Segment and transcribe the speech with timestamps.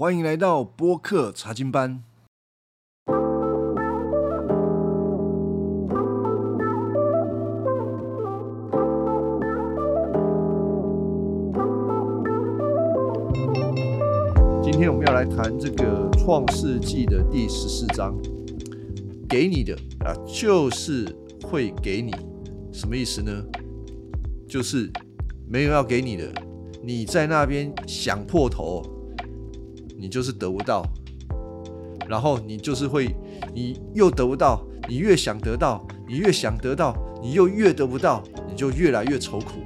[0.00, 2.02] 欢迎来到播客查经班。
[14.62, 18.16] 今天我们要来谈这个《创世纪》的第十四章，
[19.28, 19.76] 给你的
[20.06, 22.10] 啊，就是会给你，
[22.72, 23.30] 什么意思呢？
[24.48, 24.90] 就是
[25.46, 26.32] 没有要给你的，
[26.82, 28.82] 你在那边想破头，
[30.00, 30.82] 你就是得不到，
[32.08, 33.14] 然后你就是会，
[33.54, 39.60] 你又得不到，你越想得到，你越想得到，你又越得不到，你就越来越愁苦。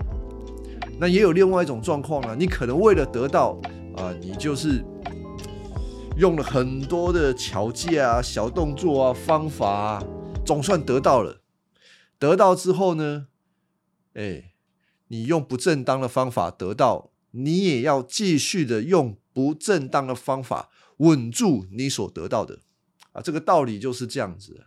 [0.98, 3.61] 那也有另外一种状况啊，你可能为了得到
[3.97, 4.84] 啊，你就是
[6.16, 10.05] 用了很多的巧计啊、小动作啊、方法啊，
[10.45, 11.42] 总算得到了。
[12.19, 13.27] 得到之后呢，
[14.14, 14.53] 哎，
[15.09, 22.60] 你用不正当的方法得到，你也要继续的用不正当的方法稳住你所得到的
[23.12, 23.20] 啊。
[23.20, 24.64] 这个道理就是这样子。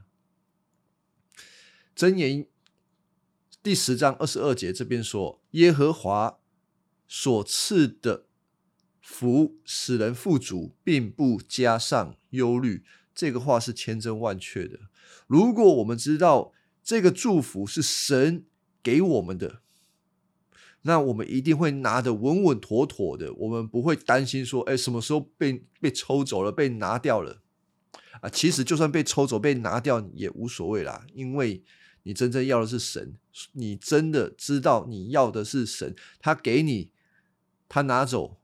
[1.95, 2.45] 箴言
[3.63, 6.37] 第十章二十二节这边说：“耶和华
[7.07, 8.25] 所赐的
[9.01, 12.83] 福使人富足，并不加上忧虑。”
[13.15, 14.79] 这个话是千真万确的。
[15.25, 18.45] 如果我们知道这个祝福是神
[18.83, 19.63] 给我们的，
[20.83, 23.33] 那我们一定会拿得稳稳妥妥的。
[23.33, 27.41] 我们不会担心说：“哎，什么时候被被抽走了，被拿掉了？”
[28.21, 31.63] 啊，其实就算被抽走、被拿掉也无所谓啦，因为。
[32.03, 33.15] 你真正要的是神，
[33.51, 36.89] 你真的知道你要的是神，他给你，
[37.67, 38.37] 他拿走，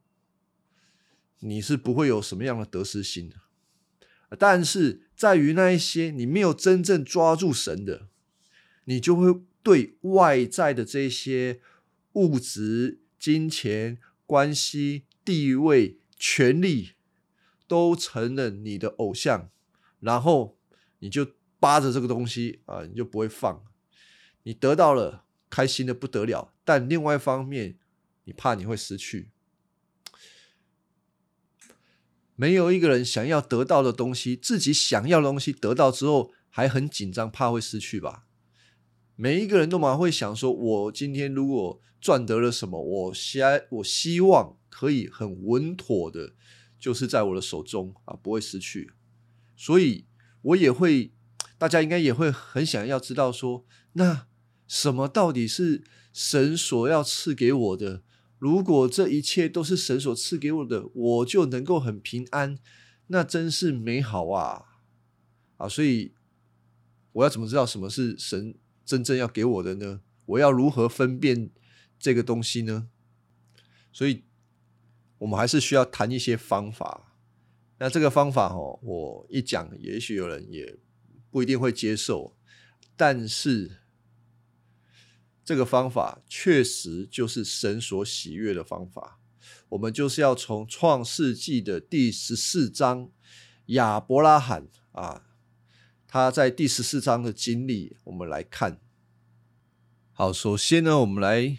[1.39, 3.37] 你是不会有什么样的得失心的。
[4.37, 8.09] 但是在于那一些你没有真正抓住神的，
[8.83, 11.61] 你就会对外在的这些
[12.13, 16.93] 物质、金钱、关系、地位、权力
[17.67, 19.49] 都成了你的偶像，
[19.99, 20.57] 然后
[20.99, 21.27] 你就。
[21.63, 23.63] 扒着这个东西啊，你就不会放。
[24.43, 26.53] 你得到了，开心的不得了。
[26.65, 27.77] 但另外一方面，
[28.25, 29.29] 你怕你会失去。
[32.35, 38.25] 没有一个人想要得到的东西，自己想要的东西得到之后还很紧张，怕会失去吧？
[39.15, 43.39] 每一个人都蛮会想说：我今天如果赚得了什么，我希
[43.71, 46.33] 我希望可以很稳妥的，
[46.77, 48.91] 就是在我的手中啊，不会失去。
[49.55, 50.05] 所以
[50.41, 51.13] 我也会。
[51.55, 54.27] 大家应该也会很想要知道，说那
[54.67, 55.81] 什么到底是
[56.11, 58.03] 神所要赐给我的？
[58.37, 62.57] 如果这一切都是神所赐给我的，我就能够很平安，
[63.07, 64.65] 那真是美好啊！
[65.55, 66.11] 啊，所以
[67.13, 70.01] 我要怎么知道什么是神真正要给我的呢？
[70.25, 71.49] 我要如何分辨
[72.03, 72.89] 这个东西呢？
[73.93, 74.23] 所以，
[75.19, 77.15] 我们还是需要谈一些方法。
[77.79, 80.77] 那这个方法哦，我一讲，也许有人也。
[81.31, 82.37] 不一定会接受，
[82.95, 83.79] 但是
[85.43, 89.19] 这个方法确实就是神所喜悦的方法。
[89.69, 93.09] 我们就是要从创世纪的第十四章
[93.65, 95.23] 亚伯拉罕啊，
[96.05, 98.79] 他在第十四章的经历，我们来看。
[100.11, 101.57] 好，首先呢，我们来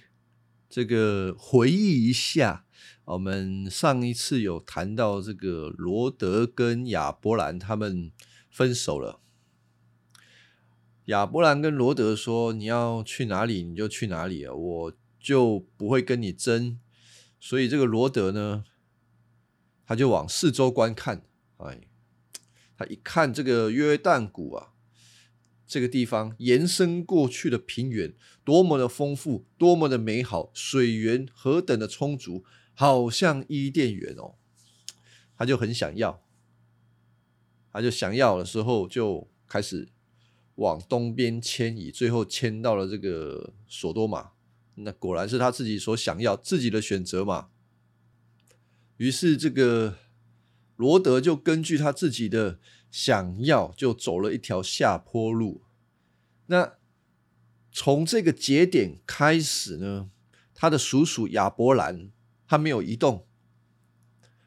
[0.74, 2.64] 这个回忆一下，
[3.04, 8.10] 我们上一次有谈到这个罗德跟亚伯兰他们
[8.50, 9.20] 分手了。
[11.04, 16.80] 亚伯兰跟罗德说：“你要去哪里，你就去哪里啊，我就不会跟你争。”
[17.38, 18.64] 所以这个罗德呢，
[19.86, 21.22] 他就往四周观看。
[21.58, 21.82] 哎，
[22.76, 24.72] 他一看这个约旦谷啊，
[25.66, 28.14] 这个地方延伸过去的平原
[28.44, 32.44] 多么的丰富，多么的美好，水源何等的充足，
[32.74, 34.34] 好像伊甸园哦。
[35.36, 36.22] 他就很想要，
[37.72, 39.88] 他就想要的时候就开始。
[40.56, 44.30] 往东边迁移，最后迁到了这个索多玛。
[44.76, 47.48] 那果然是他自己所想要、自己的选择嘛。
[48.98, 49.98] 于是，这个
[50.76, 52.60] 罗德就根据他自己的
[52.94, 55.62] 想要，就走了一条下坡路。
[56.46, 56.74] 那
[57.72, 60.10] 从这个节点开始呢，
[60.54, 62.10] 他的叔叔亚伯兰
[62.46, 63.26] 他没有移动，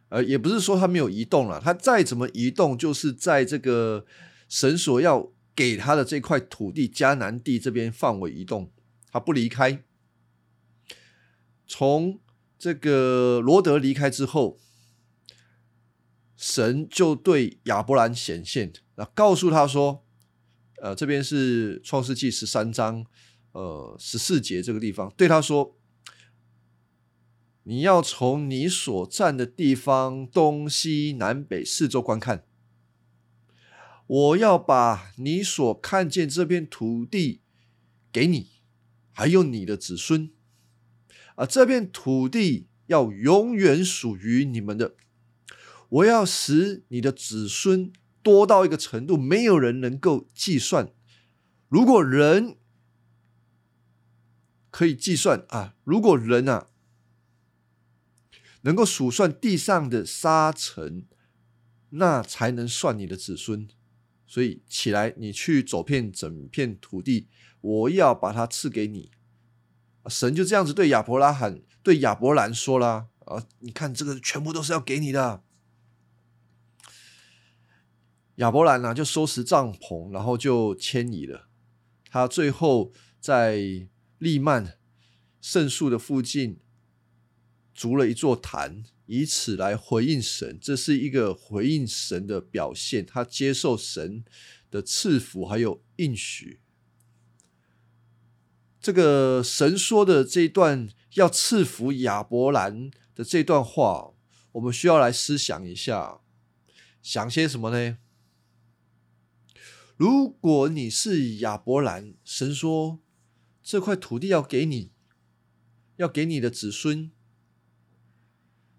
[0.07, 4.05] 呃，也不是说他没有移动了，他再怎么移动，就是在这个
[4.47, 5.31] 神所要。
[5.57, 8.71] 给他的这块土地迦南地这边范围移动，
[9.09, 9.83] 他不离开。
[11.65, 12.19] 从
[12.59, 14.59] 这个罗德离开之后，
[16.37, 20.05] 神就对亚伯兰显现，那告诉他说
[20.79, 23.03] ：“呃，这边是创世纪十三章，
[23.53, 25.75] 呃十四节这个地方，对他说，
[27.63, 32.45] 你要从你所站的地方东西南北四周观看。
[34.05, 37.41] 我要把你所看见这片土地
[38.11, 38.47] 给你，
[39.11, 40.29] 还有你的子孙。
[41.33, 44.93] 啊，这片土地要永远属于你们的。
[45.89, 47.91] 我要使你的子孙
[48.21, 50.91] 多到一个程度，没有人能够计算。
[51.69, 52.57] 如果人
[54.69, 56.67] 可以计算啊，如果人啊。
[58.61, 61.05] 能够数算地上的沙尘，
[61.91, 63.65] 那才能算你的子孙。
[64.25, 67.29] 所以起来，你去走遍整片土地，
[67.61, 69.11] 我要把它赐给你。
[70.07, 75.43] 神就这样子对亚伯拉罕、对亚伯兰说了：“啊，你看这个全部都是要给你的。”
[78.37, 81.47] 亚伯兰呢，就收拾帐篷，然后就迁移了。
[82.09, 83.87] 他最后在
[84.17, 84.79] 利曼
[85.39, 86.59] 圣树的附近。
[87.73, 93.05] 筑了一座坛，以此来回应神，这是一个回应神的表现。
[93.05, 94.25] 他接受神
[94.71, 96.59] 的赐福，还有应许。
[98.81, 104.15] 这个神说的这一段要赐福亚伯兰的这段话，
[104.53, 106.21] 我们需要来思想一下，
[107.03, 107.99] 想些什么呢？
[109.97, 112.99] 如果你是亚伯兰，神说
[113.63, 114.91] 这块土地要给你，
[115.95, 117.11] 要给你的子孙。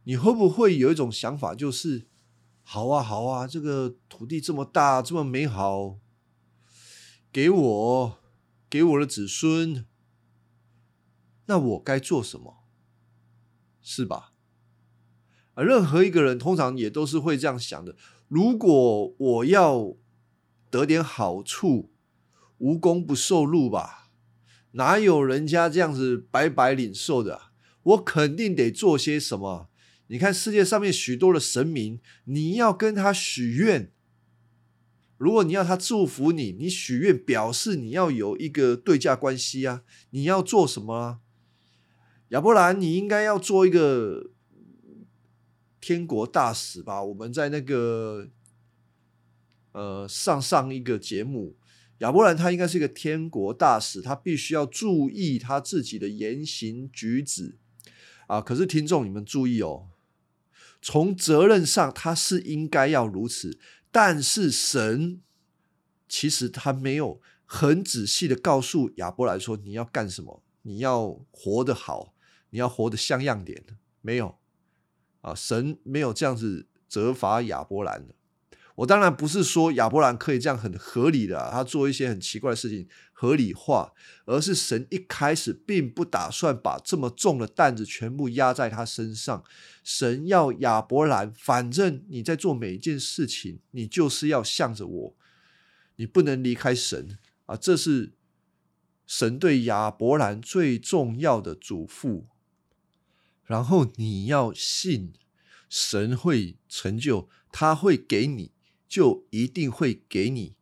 [0.04, 2.06] 你会不会有一种想法，就是
[2.62, 5.98] 好啊，好啊，这个土地这么大，这么美好，
[7.32, 8.18] 给我，
[8.70, 9.84] 给我的子孙，
[11.46, 12.62] 那我该做什么？
[13.82, 14.34] 是吧？
[15.54, 17.96] 啊，任何一个人通常也都是会这样想的。
[18.28, 19.96] 如果我要
[20.70, 21.90] 得点好处，
[22.58, 24.10] 无功不受禄吧？
[24.72, 27.40] 哪有人家这样子白白领受的？
[27.82, 29.70] 我肯定得做些什么。
[30.08, 33.92] 你看世界上面许多的神明，你要跟他许愿。
[35.16, 39.82] 如果你要他祝福你，你许愿表示你要有一个对价关系啊。
[40.10, 41.18] 你要做什么啊？
[42.28, 44.30] 亚伯兰，你应该要做一个
[45.80, 47.02] 天国大使吧？
[47.02, 48.28] 我们在那个
[49.72, 51.56] 呃上上一个节目，
[51.98, 57.56] 亚伯兰他应该是一个天国大使，他必须要注意他自己的言行举止
[58.26, 58.40] 啊。
[58.40, 59.88] 可是听众你们注意哦。
[60.80, 63.58] 从责任上，他是应该要如此，
[63.90, 65.20] 但是神
[66.08, 72.14] 其实他没有很仔细的告诉亚伯兰说你要干什么，你要活得好，
[72.50, 73.64] 你要活得像样点，
[74.00, 74.38] 没有
[75.20, 78.14] 啊，神没有这样子责罚亚伯兰的。
[78.78, 83.92] 我当然不是说亚伯兰可以这样很合理的，他做一些很奇怪的事情合理化，
[84.24, 89.42] 而是神一开始并不打算把这么重的担子全部压在他身上。
[89.82, 95.16] 神要亚伯兰，反正你在做每一件事情，你就是要向着我，
[95.96, 97.56] 你不能离开神啊！
[97.56, 98.12] 这是
[99.08, 102.26] 神对亚伯兰最重要的嘱咐。
[103.44, 105.14] 然后你要信，
[105.68, 108.52] 神会成就，他会给你。
[108.88, 110.56] 就一定会给你，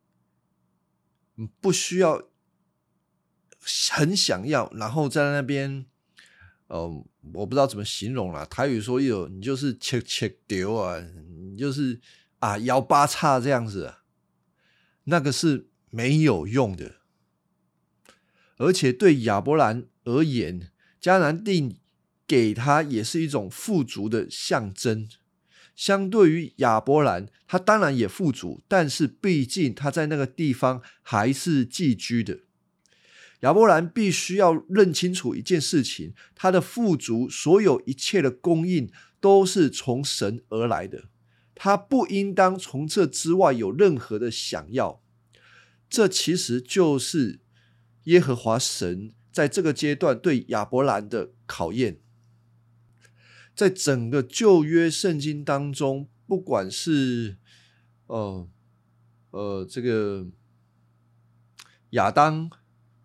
[1.61, 2.29] 不需要
[3.61, 5.87] 很想要，然后在那边，
[6.67, 6.89] 呃，
[7.35, 8.45] 我不知道怎么形容了。
[8.45, 11.01] 台语说有，你就是切切丢啊，
[11.53, 12.01] 你就是
[12.41, 13.95] 啊摇八叉这样子，
[15.05, 16.97] 那个是没有用的。
[18.59, 21.79] 而且对亚伯兰而言，迦南地
[22.27, 25.09] 给他也是一种富足的象征。
[25.77, 32.41] 相对于亚伯兰，他当然也富足，但是毕竟他在那个地方还是寄居的。
[33.41, 38.91] 亚伯兰必须要认清楚一件事情：他的富足，所有一切的供应
[39.21, 41.05] 都是从神而来的，
[41.55, 45.03] 他不应当从这之外有任何的想要。
[45.91, 47.41] 这其实就是
[48.05, 51.99] 耶和华神在这个阶段对亚伯兰的考验。
[53.57, 57.39] 在整个旧约圣经当中，不管是
[58.07, 58.47] 呃
[59.31, 60.27] 呃这个
[61.91, 62.51] 亚当、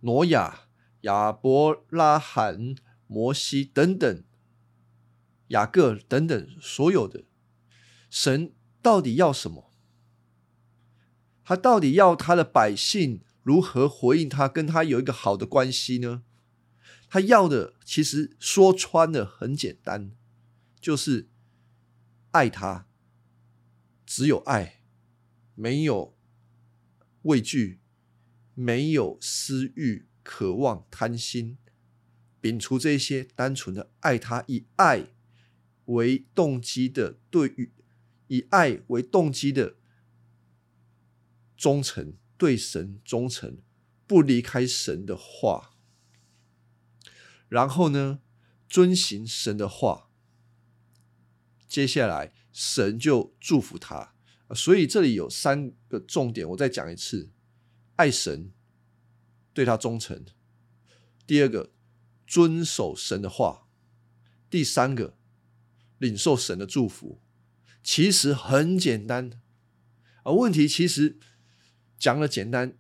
[0.01, 0.67] 挪亚、
[1.01, 2.75] 亚伯拉罕、
[3.08, 4.24] 摩西等等、
[5.48, 7.24] 雅各等等，所有的
[8.10, 9.72] 神到底要什么？
[11.46, 16.24] 他到底要他的百姓如何回应他，跟他有一个好的关系呢？
[17.08, 20.12] 他要的其实说穿了很简单。
[20.82, 21.30] 就是
[22.32, 22.88] 爱他，
[24.06, 24.82] 只有爱，
[25.54, 26.18] 没有
[27.22, 27.80] 畏惧，
[28.56, 31.58] 没有私欲、渴望、贪心，
[32.42, 35.08] 摒除这些单纯的爱他，以爱
[35.86, 37.72] 为动机的对于
[38.28, 39.76] 以爱为动机的
[41.56, 43.60] 忠诚，对神忠诚，
[44.08, 45.76] 不离开神的话，
[47.50, 48.22] 然后呢，
[48.68, 50.10] 遵行神的话，
[51.72, 54.13] 接下来神就祝福他。
[54.54, 57.30] 所以这里有三个重点，我再讲一次：
[57.96, 58.51] 爱神，
[59.54, 60.25] 对他忠诚；
[61.25, 61.72] 第二个，
[62.28, 63.70] 遵守神的话；
[64.50, 65.16] 第三个，
[65.98, 67.22] 领受神的祝福。
[67.82, 69.32] 其实很简单，
[70.24, 71.18] 而问题其实
[71.98, 72.78] 讲的简单，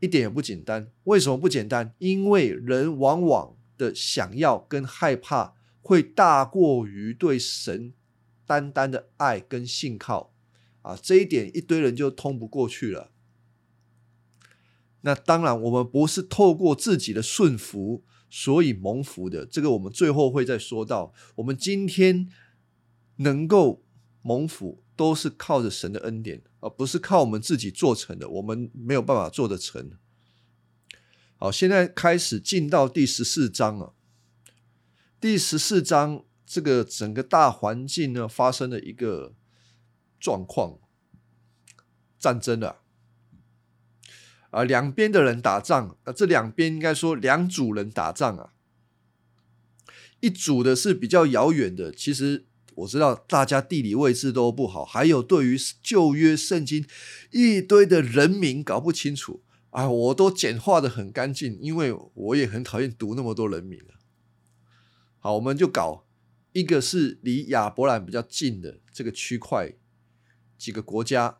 [0.00, 0.90] 一点也不简单。
[1.04, 1.94] 为什么不简单？
[1.98, 7.92] 因为人往往的想要跟害怕，会大过于对神
[8.52, 10.34] 单单的爱跟信靠。
[10.82, 13.12] 啊，这一点一堆人就通不过去了。
[15.02, 19.46] 那当然，我们不是透过自己的顺服，所以蒙福的。
[19.46, 21.14] 这个我们最后会再说到。
[21.36, 22.28] 我们今天
[23.16, 23.84] 能够
[24.20, 28.28] 蒙福，都是靠着神的恩典，而不是靠我们自己做成的。
[28.28, 29.92] 我们没有办法做得成。
[31.36, 33.94] 好，现在开始进到第十四章了。
[35.20, 39.34] 第十四章这个整个大环境呢，发生了一个。
[40.24, 40.78] 状况，
[42.16, 42.82] 战争了
[44.50, 44.62] 啊！
[44.62, 48.52] 两边的人打仗啊，这两边应该说两组人打仗啊。
[50.20, 56.86] 一组的是比较遥远的，其实我知道大家地理位置都不好，还有对于旧约圣经
[57.32, 63.84] 一堆的人名搞不清楚啊，我都简化的很干净，因为我也很讨厌读那么多人名。
[65.18, 66.06] 好，我们就搞
[66.52, 69.72] 一个是离亚伯兰比较近的这个区块。
[70.58, 71.38] 几个国家，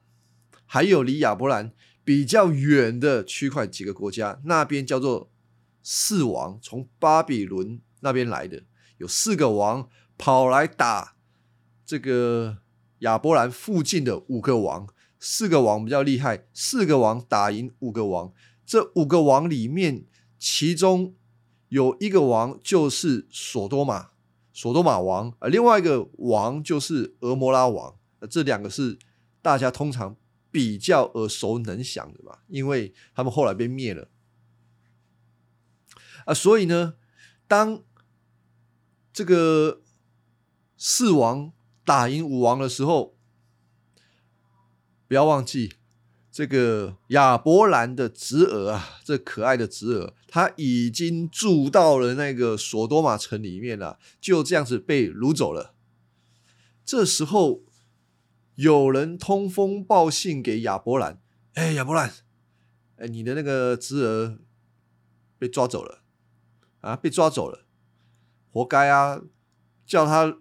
[0.67, 5.31] 还有离亚伯兰比较远的区块，几个国家那边叫做
[5.81, 8.65] 四王，从巴比伦那边来的，
[8.99, 9.89] 有四个王
[10.19, 11.15] 跑来打
[11.87, 12.59] 这个
[13.01, 14.89] 亚伯兰附近的五个王，
[15.21, 18.33] 四个王比较厉害，四个王打赢五个王，
[18.67, 21.15] 这五个王里面，其中
[21.69, 24.12] 有一个王就是索多玛，
[24.53, 27.97] 索多玛王，而另外一个王就是俄摩拉王，
[28.31, 28.99] 这两个是。
[29.45, 30.17] 大家通常
[30.53, 34.09] 比较耳熟能详的吧，因为他们后来被灭了
[36.27, 36.95] 啊，所以呢，
[37.49, 37.83] 当
[39.13, 39.83] 这个
[40.77, 41.53] 四王
[41.85, 43.17] 打赢五王的时候，
[45.09, 45.75] 不要忘记
[46.33, 55.75] 这个亚伯兰的侄儿啊，这可爱的侄儿，他已经住到了那个索多玛城里面了，就这样子被掳走了。
[56.85, 57.63] 这时候。
[58.57, 61.19] 有人通风报信给亚伯兰，
[61.55, 62.13] 哎，亚伯兰，
[62.97, 64.39] 哎，你的那个侄儿
[65.39, 66.03] 被抓走了，
[66.83, 67.65] 啊，被抓走了，
[68.53, 69.23] 活该啊！
[69.87, 70.37] 叫他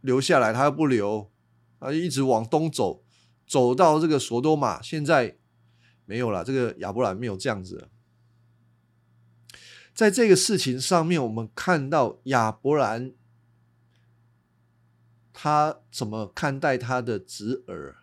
[0.00, 1.30] 留下来，他又不留，
[1.78, 3.04] 啊，一直往东走，
[3.52, 5.36] 走到这个索多玛，现在
[6.06, 6.42] 没有了。
[6.42, 7.90] 这个亚伯兰没有这样子，
[9.92, 13.12] 在这个事情上面，我们看到亚伯兰。
[15.34, 17.96] 他怎么看待他的侄儿？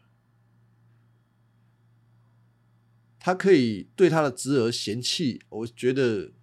[3.19, 6.33] 他可以对他的侄儿嫌弃，我觉得，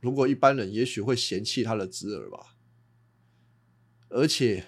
[0.00, 2.54] 如果一般人也许会嫌弃他的侄儿吧。
[4.08, 4.66] 而且，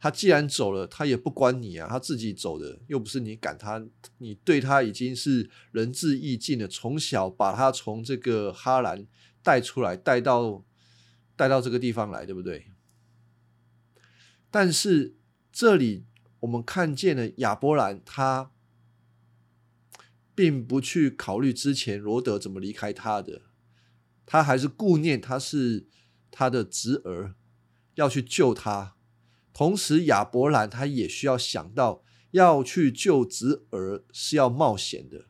[0.00, 3.84] 他既然走了，他也不关你啊，他自己走的，又不是你赶他，
[4.18, 6.68] 你对他已经是仁至义尽了。
[6.68, 9.06] 从小把他从这个哈兰
[9.42, 10.64] 带出来，带到
[11.34, 12.70] 带到这个地方来，对不对？
[14.50, 15.16] 但是
[15.50, 16.06] 这里
[16.40, 18.52] 我们看见了亚伯兰，他
[20.34, 23.42] 并不去考虑之前罗德怎么离开他的，
[24.24, 25.88] 他还是顾念他是
[26.30, 27.34] 他的侄儿，
[27.96, 28.94] 要去救他。
[29.58, 35.24] 同时，亚伯兰他也需要想到要去救侄儿是要冒险的。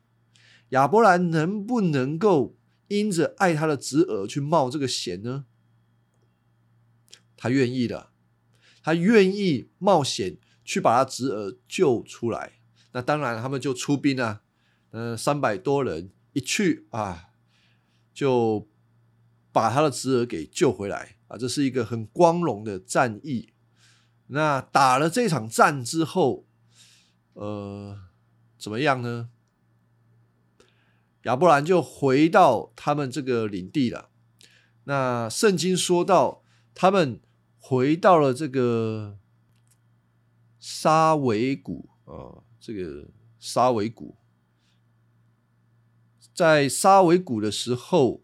[0.68, 2.54] 亚伯兰能不能够
[2.88, 5.46] 因着爱他的侄儿去冒这个险呢？
[7.38, 8.10] 他愿意的。
[8.82, 12.60] 他愿意冒险去把他侄儿救出来，
[12.92, 14.42] 那当然他们就出兵啊，
[14.90, 17.30] 嗯，三百多人一去啊，
[18.12, 18.68] 就
[19.50, 23.54] 把他的侄儿给救回来啊，这是一个很光荣的战役。
[24.28, 26.46] 那打了这场战之后，
[27.34, 27.98] 呃，
[28.56, 29.28] 怎么样呢？
[31.24, 34.08] 亚伯兰就回到他们这个领地了。
[34.84, 36.42] 那圣经说到
[36.74, 37.20] 他们。
[37.60, 39.18] 回到了这个
[40.58, 44.16] 沙维谷啊，这个沙维谷，
[46.32, 48.22] 在沙维谷的时候，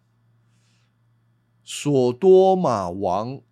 [1.63, 3.43] 索多玛王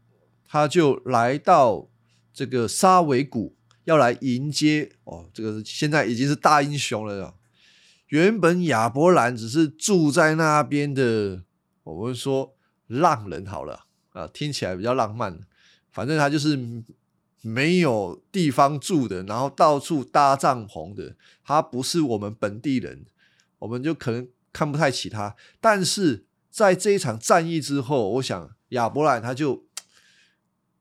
[0.46, 1.90] 他就来到
[2.32, 7.34] 这个沙维谷，要来迎接哦，这个现在已经是大英雄了。
[8.08, 11.44] 原本亚伯兰只是住在那边的，
[11.82, 12.54] 我们说
[12.86, 15.40] 浪人好了啊，听起来比较浪漫。
[15.90, 16.58] 反正他就是
[17.40, 21.16] 没有地方住的，然后到处搭帐篷的。
[21.44, 23.04] 他不是我们本地人，
[23.58, 25.34] 我们就可能看不太起他。
[25.60, 29.66] 但是在这一场战役之后，我想亚伯兰他就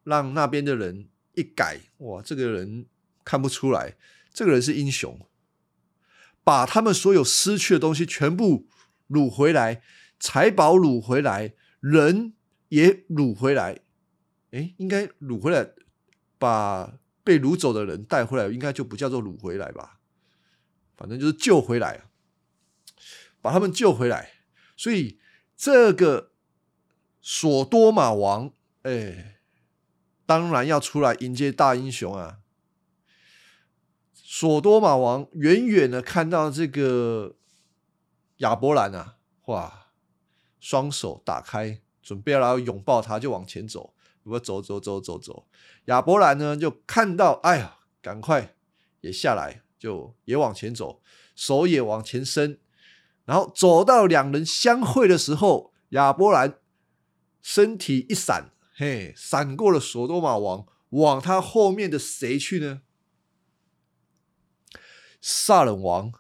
[0.04, 1.08] 让那边的人
[1.42, 2.86] 一改，哇，这个人
[3.26, 3.96] 看不出来，
[4.34, 5.20] 这个人是英雄。
[6.44, 8.68] 把他们所有失去的东西全部
[9.10, 9.82] 掳回来，
[10.20, 12.34] 财宝掳回来，人
[12.70, 13.82] 也掳回来。
[14.52, 15.70] 哎，应该掳回来，
[16.40, 20.00] 把被掳走的人带回来，应该就不叫做掳回来吧？
[20.98, 22.06] 反正就是救回来，
[23.42, 24.32] 把他们救回来。
[24.76, 25.20] 所以
[25.56, 26.32] 这个
[27.22, 29.41] 索多玛王，哎，
[30.26, 32.38] 当然要出来迎接大英雄啊。
[34.14, 37.36] 索多玛王远远的看到这个
[38.38, 39.88] 亚伯兰啊，哇，
[40.60, 43.94] 双手打开，准备要来拥抱他，就往前走。
[44.24, 45.48] 我走走走走走，
[45.86, 48.54] 亚伯兰呢就看到，哎呀，赶快
[49.02, 51.02] 也下来，就也往前走，
[51.36, 52.60] 手也往前伸，
[53.26, 56.60] 然后走到两人相会的时候，亚伯兰
[57.42, 62.82] 身体一闪，嘿，闪过了索多玛王，往他后面的谁去呢？
[65.22, 66.12] 萨冷王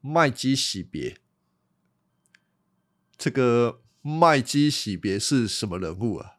[0.00, 1.18] 麦基喜别，
[3.16, 6.38] 这个麦基喜别是什么人物啊？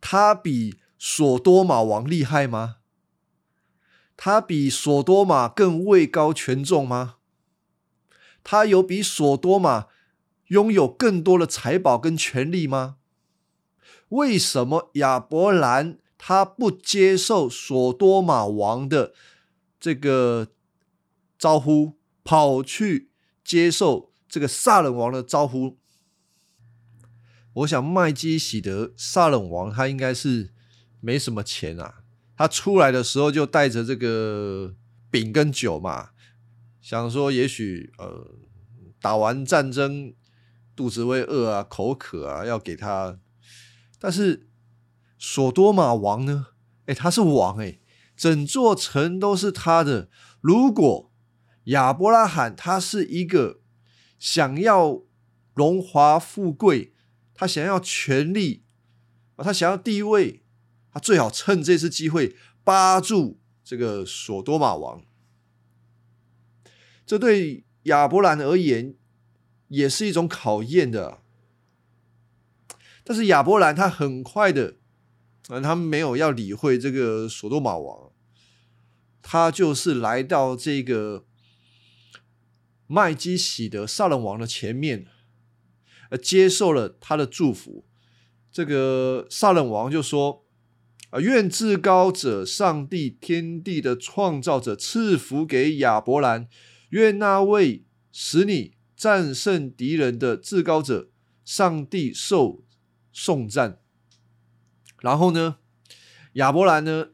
[0.00, 2.76] 他比索多玛王厉害吗？
[4.16, 7.16] 他比索多玛更位高权重吗？
[8.44, 9.88] 他有比索多玛
[10.46, 12.98] 拥有更多的财宝跟权力吗？
[14.12, 19.12] 为什么亚伯兰他不接受索多玛王的？
[19.80, 20.48] 这个
[21.36, 23.10] 招呼跑去
[23.42, 25.76] 接受这个萨冷王的招呼，
[27.54, 30.52] 我想麦基喜德萨冷王他应该是
[31.00, 32.04] 没什么钱啊，
[32.36, 34.76] 他出来的时候就带着这个
[35.10, 36.10] 饼跟酒嘛，
[36.80, 38.28] 想说也许呃
[39.00, 40.14] 打完战争
[40.76, 43.18] 肚子会饿啊口渴啊要给他，
[44.02, 44.48] 但是
[45.16, 46.48] 索多玛王呢？
[46.86, 47.78] 哎，他是王哎。
[48.16, 50.08] 整座城都是他的。
[50.40, 51.12] 如果
[51.64, 53.60] 亚伯拉罕他是一个
[54.18, 55.02] 想要
[55.54, 56.92] 荣华富贵，
[57.32, 58.64] 他想要权力，
[59.36, 60.42] 他想要地位，
[60.92, 65.02] 他最好趁这次机会扒住这个索多玛王。
[67.06, 68.96] 这对亚伯兰而言
[69.68, 71.21] 也是一种考验的。
[73.12, 74.76] 但是亚伯兰他很快的，
[75.48, 78.10] 啊，他们没有要理会这个索多玛王。
[79.20, 81.26] 他就是来到这个
[82.86, 85.08] 麦基喜德萨冷王的前面，
[86.08, 87.84] 呃，接受了他的祝福。
[88.50, 90.46] 这个萨冷王就说
[91.12, 96.48] ：“啊，愿至高者上帝天地的创造者赐福给亚伯兰，
[96.88, 101.10] 愿那位使你战胜敌人的至高者
[101.44, 102.62] 上帝受
[103.12, 103.80] 送赞。”
[105.00, 105.58] 然后呢，
[106.34, 107.10] 亚伯兰呢？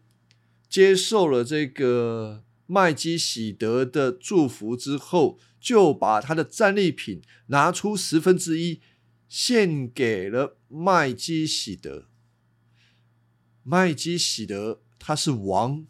[0.68, 8.82] 接受了这个麦基喜德的祝福之后，就把他的战利品拿出十分之一
[9.26, 12.08] 献给了麦基喜德。
[13.62, 15.86] 麦基喜德他是王，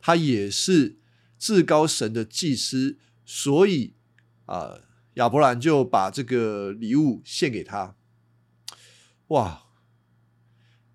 [0.00, 0.98] 他也是
[1.38, 3.94] 至高神的祭司，所以
[4.46, 4.80] 啊，
[5.14, 7.95] 亚伯兰就把这个礼物献给他。
[9.28, 9.62] 哇！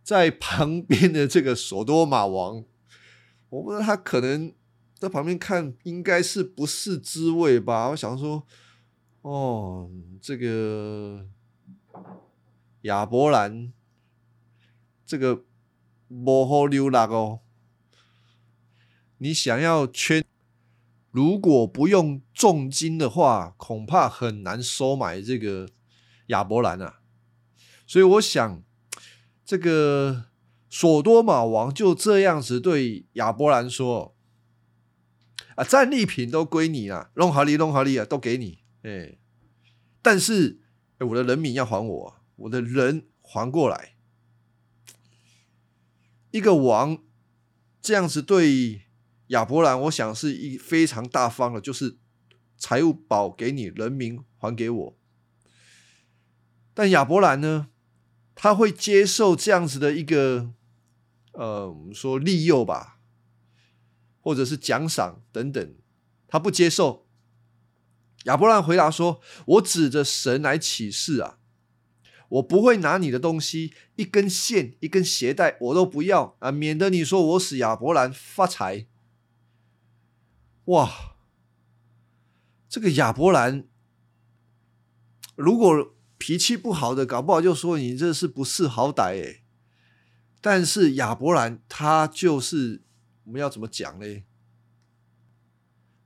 [0.03, 2.65] 在旁边的这个索多玛王，
[3.49, 4.53] 我不知道他可能
[4.97, 7.89] 在旁边看，应该是不是滋味吧？
[7.89, 8.45] 我想说，
[9.21, 9.89] 哦，
[10.19, 11.27] 这个
[12.81, 13.71] 亚伯兰，
[15.05, 15.43] 这个
[16.07, 17.39] 不好溜啦哦。
[19.19, 20.25] 你想要圈，
[21.11, 25.69] 如果不用重金的话，恐怕很难收买这个
[26.27, 27.00] 亚伯兰啊。
[27.91, 28.63] 所以我想。
[29.43, 30.27] 这个
[30.69, 34.15] 索多玛王就这样子对亚伯兰说
[35.57, 38.59] ：“啊，战利品都归你了，弄好利，弄好利啊，都给你。
[38.83, 39.17] 哎，
[40.01, 40.61] 但是
[40.99, 43.95] 我的人民要还我，我的人还过来。
[46.29, 47.03] 一个王
[47.81, 48.83] 这样子对
[49.27, 51.97] 亚伯兰，我想是一非常大方的，就是
[52.55, 54.97] 财物保给你，人民还给我。”
[56.73, 57.67] 但亚伯兰呢，
[58.43, 60.49] 他会接受这样子的一个
[61.33, 62.97] 呃，我们说利诱吧，
[64.19, 65.75] 或者是奖赏等等，
[66.27, 67.05] 他不接受。
[68.23, 71.37] 亚伯兰回答说：“我指着神来起誓啊，
[72.29, 78.87] 我不会拿你的东西，一根线、一根鞋带，我都不要啊，免得你说我使亚伯兰发财。”
[80.65, 81.15] 哇，
[82.67, 83.67] 这个亚伯兰
[85.35, 89.41] 如果脾气不好的，搞不好就说你这是不识好歹诶。
[90.39, 92.83] 但是亚伯兰他就是
[93.23, 94.21] 我们要怎么讲呢？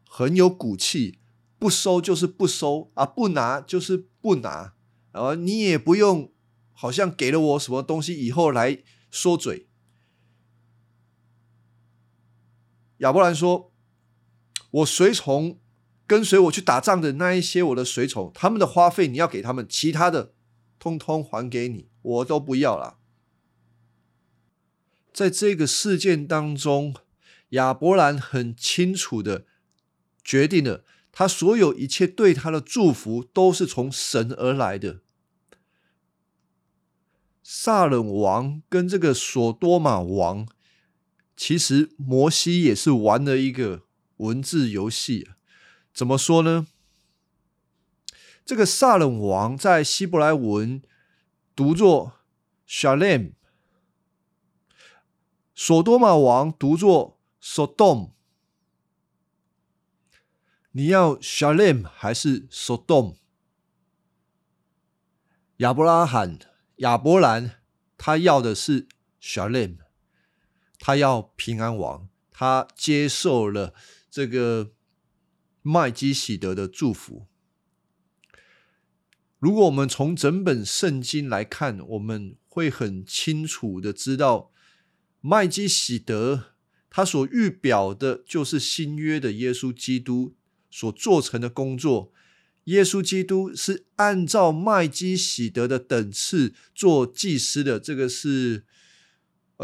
[0.07, 1.19] 很有骨气。
[1.57, 4.75] 不收就是不收啊，不拿就是不拿，
[5.11, 6.31] 然后你也不用
[6.73, 9.67] 好像给了我什么东西以后来说嘴。
[12.97, 13.71] 亚伯兰说
[14.69, 15.59] ：“我随从
[16.07, 20.33] 跟随我去打仗的那一些我的随从，他们的花费你要给他们，其他的
[20.77, 22.97] 通通还给你，我都不要了。”
[25.13, 26.93] 在这个事件当中，
[27.49, 29.45] 亚伯兰很清楚的
[30.23, 30.83] 决定了。
[31.17, 34.99] 他所有一切对他的祝福都是从神而来的。
[37.41, 40.45] 撒冷王跟这个索多玛王，
[41.37, 43.83] 其实摩西也是玩了一个
[44.17, 45.29] 文字游戏。
[45.95, 46.67] 怎么说呢？
[48.43, 50.83] 这个撒冷王在希伯来文
[51.55, 52.19] 读作
[52.67, 53.31] Shalem，
[55.55, 58.11] 索多玛王读作 Sodom。
[60.71, 63.15] 你要 Shalem 还是 Sodom？
[65.57, 66.37] 亚伯拉罕、
[66.75, 67.61] 亚伯兰，
[67.97, 68.89] 他要的是
[69.21, 69.77] Shalem，
[70.77, 73.73] 他要平安王，他接受了
[74.11, 74.73] 这个
[75.67, 77.25] 麦基喜德的祝福。
[79.39, 84.51] 如果我们从整本圣经来看，我们会很清楚的知道，
[85.21, 86.53] 麦基喜德
[86.89, 90.35] 他所预表的就是新约的耶稣基督。
[90.71, 92.11] 所做成的工作，
[92.65, 97.79] 耶稣基督是按照麦基喜德的等次做祭司的。
[97.79, 98.65] 这个是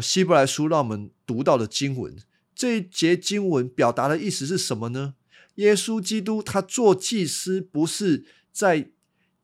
[0.01, 2.15] 希伯来书让我们读到的经文。
[2.55, 5.15] 这一节经文表达的意思是什么呢？
[5.55, 8.91] 耶稣基督他做祭司，不是在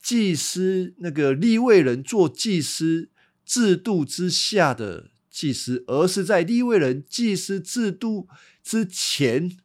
[0.01, 3.09] 祭司那个立位人做祭司
[3.45, 8.27] 制度之下的祭司，而是在立位人祭司制度
[8.63, 9.57] 之前。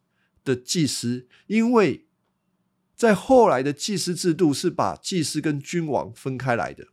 [0.45, 2.05] 的祭司，因为
[2.97, 6.89] 在后来的祭司制度是把祭司跟君王分开来的，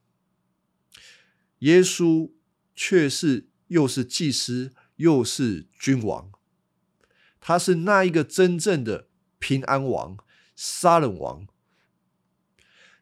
[1.59, 2.31] 耶稣
[2.77, 6.31] 却是又是祭司又是君王，
[7.41, 9.09] 他是那一个真正的
[9.41, 10.17] 平安王、
[10.55, 11.49] 杀人王。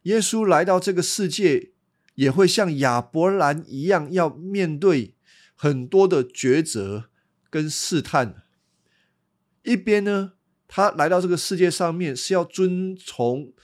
[0.04, 1.72] 耶稣来到这个世界，
[2.14, 5.14] 也会像亚伯兰一样，要面对
[5.54, 7.10] 很多的抉择
[7.50, 8.42] 跟试探，
[9.64, 10.32] 一边呢。
[10.70, 13.54] 他来到这个世界上面是要遵从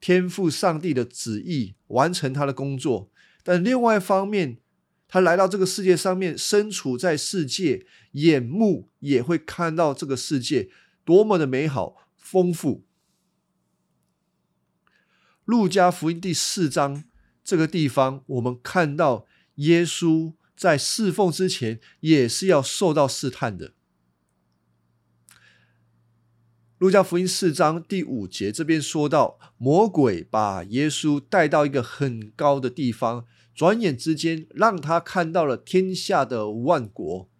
[0.00, 3.10] 天父上帝的旨意，完成他的工作。
[3.42, 4.56] 但另外一方面，
[5.06, 10.70] 他来到这个世界上面，身处在世界，眼目也会看到这个世界
[11.04, 12.03] 多么的美好、
[12.34, 12.82] 丰富。
[15.44, 17.04] 路加福音第四章
[17.44, 19.24] 这个地方，我们看到
[19.56, 23.74] 耶稣在侍奉之前，也是要受到试探的。
[26.78, 37.30] 路加福音四章第五节这边说到，魔鬼把耶稣带到一个很高的地方，转眼之间让他看到了天下的万国。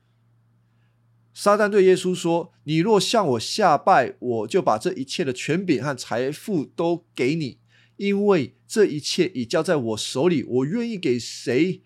[1.44, 7.58] 撒旦对耶稣说：“你若向我下拜，我就把这一切的权柄和财富都给你，
[7.98, 11.82] 因为这一切已交在我手里，我愿意给谁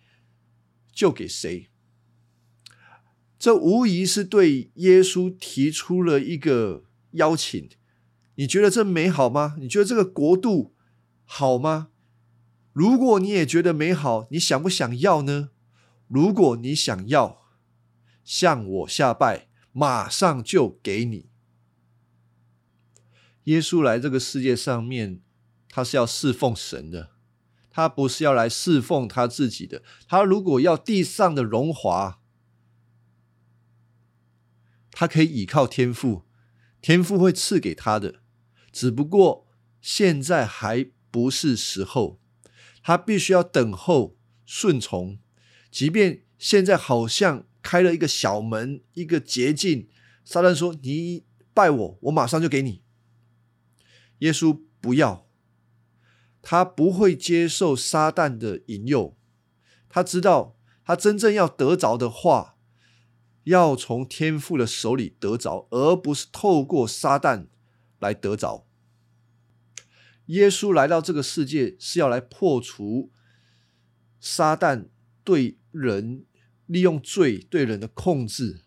[0.92, 1.66] 就给谁。”
[3.36, 6.84] 这无疑是对耶稣提出了一个。
[7.12, 7.68] 邀请，
[8.36, 9.56] 你觉得这美好吗？
[9.58, 10.76] 你觉得这个国度
[11.24, 11.88] 好吗？
[12.72, 15.50] 如果你也觉得美好，你想不想要呢？
[16.06, 17.42] 如果你想要，
[18.22, 19.47] 向我下拜，
[19.78, 21.30] 马上就给你。
[23.44, 25.20] 耶稣来这个世界上面，
[25.68, 27.12] 他是要侍奉神的，
[27.70, 29.84] 他不是要来侍奉他自己的。
[30.08, 32.20] 他如果要地上的荣华，
[34.90, 36.24] 他可以倚靠天赋。
[36.80, 38.20] 天父会赐给他的，
[38.72, 39.46] 只不过
[39.80, 42.20] 现在还不是时候，
[42.82, 45.20] 他必须要等候顺从。
[45.70, 49.90] 即便现在好像开了一个小门，一个捷径，
[50.24, 52.82] 撒旦说：“你拜我，我马上就给你。”
[54.20, 55.26] 耶稣不要，
[56.40, 59.14] 他不会接受撒旦的引诱，
[59.90, 62.56] 他知道他真正要得着的话，
[63.44, 67.48] 要从天父的手里得着，而不是透过撒旦
[67.98, 68.66] 来得着。
[70.28, 73.12] 耶稣来到这个世界是要来破除
[74.18, 74.88] 撒旦
[75.22, 76.24] 对人
[76.68, 78.60] 利用罪对人的控制。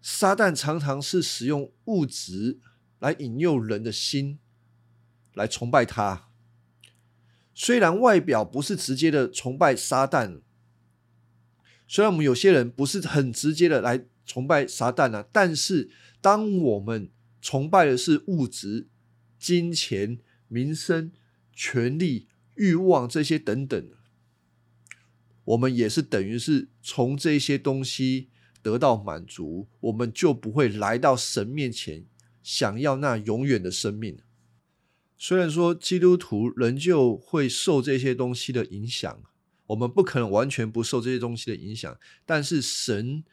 [0.00, 2.60] 撒旦常常是使用物质
[3.00, 4.38] 来引诱人的心，
[5.32, 6.28] 来崇拜他。
[7.52, 10.42] 虽然外表不是直接的崇拜撒旦，
[11.88, 17.10] 虽然我们有些人不是很直接的来崇拜撒旦啊，但是当我们
[17.42, 18.86] 崇拜的是物质、
[19.36, 20.20] 金钱。
[20.46, 21.10] 民生、
[21.52, 23.90] 权力、欲望这些等等，
[25.44, 28.28] 我们也是等于是从这些东西
[28.62, 32.06] 得到满足，我们就不会来到神面前，
[32.42, 34.18] 想要那永远的生命。
[35.16, 39.22] 虽然说基督徒仍旧会受这些东西的影响，
[39.68, 43.24] 我们不可能完全不受这些东西的影响，但是神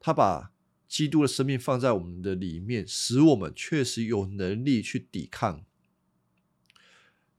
[0.00, 0.52] 他把
[0.88, 5.64] 基督的生命放在我们的里面，使我们确实有能力去抵抗。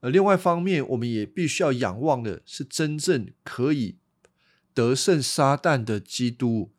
[0.00, 3.98] 而另外一方面，我们也必须要仰望的是真正可以
[4.74, 6.72] 得胜撒旦的基督。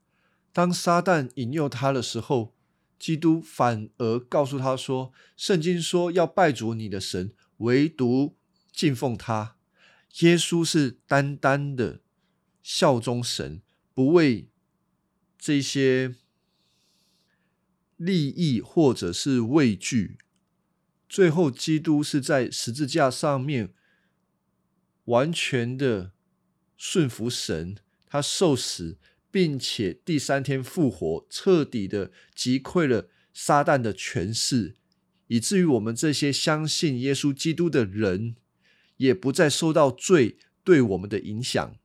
[0.52, 2.54] 当撒旦引诱他的时候，
[3.00, 8.36] 基督反而告诉他说：“圣经说要拜主你的神，唯独
[8.72, 9.56] 敬奉他。”
[10.22, 12.02] 耶稣是单单的
[12.62, 13.62] 效忠神，
[13.96, 14.48] 不为
[15.40, 16.16] 这些
[17.98, 20.18] 利益或者是畏惧。
[21.10, 23.74] 最后，基督是在十字架上面
[25.06, 26.12] 完全的
[26.78, 27.78] 顺服神，
[28.14, 29.00] 他受死，
[29.32, 34.76] 并且第三天复活，彻底的击溃了撒旦的权势，
[35.26, 38.36] 以至于我们这些相信耶稣基督的人，
[38.98, 41.76] 也不再受到罪对我们的影响。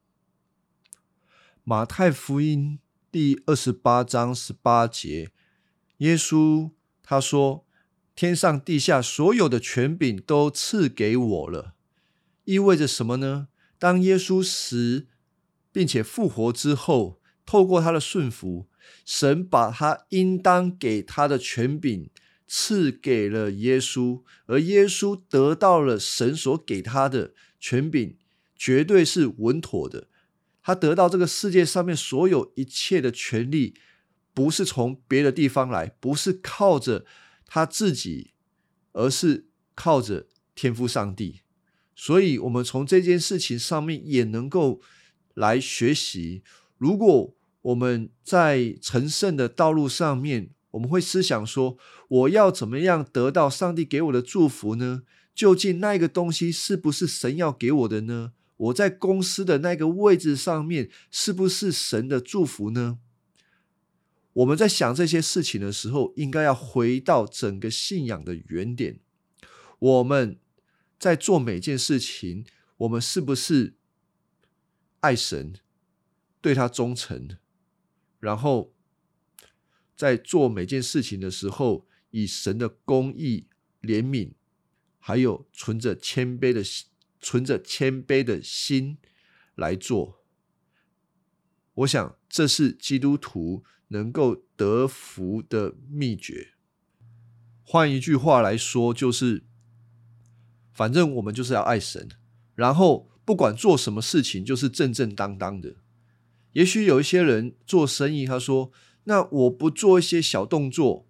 [1.64, 2.78] 马太福音
[3.10, 5.30] 第二十八章十八节，
[5.96, 7.64] 耶稣他说。
[8.14, 11.74] 天上地下所有的权柄都赐给我了，
[12.44, 13.46] 意味着什么呢？
[13.78, 15.06] 当耶稣死
[15.72, 18.68] 并且复活之后，透过他的顺服，
[19.04, 22.10] 神把他应当给他的权柄
[22.46, 28.16] 赐给了耶稣，而耶稣得到了神所给他的权柄，
[28.56, 30.08] 绝对是稳妥的。
[30.62, 33.74] 他得到这个世界上面所有一切的权利，
[34.34, 37.04] 不是从别的地方来，不是靠着。
[37.50, 38.32] 他自己，
[38.92, 41.40] 而是靠着天赋上帝，
[41.96, 44.82] 所以，我们从这件事情上面也能够
[45.38, 46.42] 来学习。
[46.76, 51.76] 如果我们在成圣的道路上面，我们会思想说：
[52.08, 55.02] 我要怎么样得到上帝给我的祝福呢？
[55.34, 58.32] 究竟那个东西是不是神要给我的呢？
[58.56, 62.98] 我在公司的那个位置上面，是不是神的祝福呢？
[64.32, 68.98] 我们在想这些事情的时候，应该要回到整个信仰的原点。
[69.78, 70.38] 我们
[70.98, 72.44] 在做每件事情，
[72.78, 73.74] 我们是不是
[75.00, 75.54] 爱神，
[76.40, 77.38] 对他忠诚？
[78.20, 78.74] 然后
[79.96, 83.48] 在做每件事情的时候，以神的公义、
[83.82, 84.32] 怜悯，
[84.98, 86.62] 还有存着谦卑的、
[87.20, 88.98] 存着谦卑的心
[89.54, 90.24] 来做。
[91.74, 93.64] 我想，这是基督徒。
[93.90, 96.52] 能够得福的秘诀，
[97.62, 99.46] 换一句话来说，就是
[100.74, 102.06] 反正我们就是要爱神，
[102.54, 105.74] 然后不管做什么事情，就是正正当当的。
[106.54, 108.72] 也许有一些人做生意，他说
[109.04, 111.06] ：“那我不做一些小动作，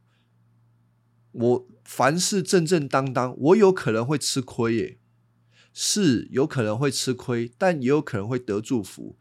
[1.30, 4.98] 我凡事正正当当，我有可能会吃亏耶。”
[5.72, 9.16] 是有可能会吃亏，但也有可能会得祝福。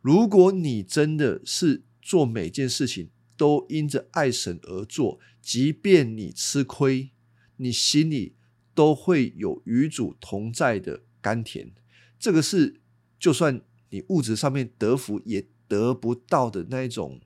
[0.00, 1.82] 如果你真的是。
[2.00, 7.10] 做每件事情都因着爱神而做，即便你吃亏，
[7.58, 8.34] 你心里
[8.74, 11.70] 都会有与主同在的甘甜。
[12.18, 12.80] 这个是
[13.18, 17.20] 就算你物质上面得福也得不到的那一种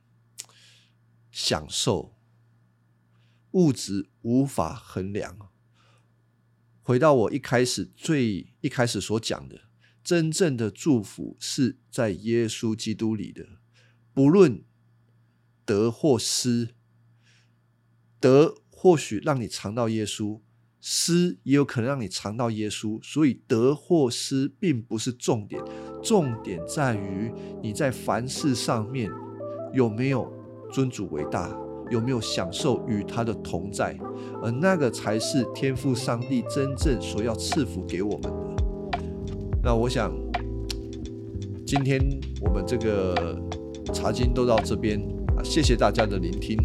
[1.31, 2.14] 享受，
[3.52, 5.50] 物质无法衡量。
[6.83, 9.62] 回到我一开始最一开始所讲的，
[10.02, 13.46] 真正的祝福是在耶稣基督里的，
[14.12, 14.64] 不论。
[15.64, 16.74] 得或失，
[18.18, 20.40] 得或许让你尝到耶稣，
[20.82, 23.00] 失也有可能让你尝到耶稣。
[23.02, 25.62] 所以得或失并不是重点，
[26.02, 29.08] 重点在于你在凡事上面
[29.72, 30.30] 有没有
[30.70, 31.56] 尊主为大，
[31.90, 33.96] 有没有享受与他的同在，
[34.42, 38.98] 而那个才是天赋上帝真正所要赐福给我们的。
[39.62, 40.12] 那我想，
[41.64, 42.00] 今天
[42.40, 43.40] 我们这个
[43.94, 44.98] 茶经都到这边
[45.36, 46.56] 啊，谢谢大家的聆听。